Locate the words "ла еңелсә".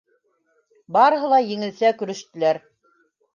1.33-1.93